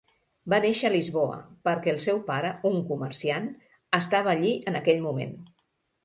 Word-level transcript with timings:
Va 0.51 0.57
néixer 0.61 0.85
a 0.87 0.89
Lisboa 0.93 1.35
perquè 1.67 1.91
el 1.91 1.99
seu 2.05 2.21
pare, 2.29 2.49
un 2.69 2.77
comerciant, 2.91 3.45
estava 3.97 4.31
allí 4.33 4.55
en 4.73 4.79
aquell 4.81 5.05
moment. 5.05 5.37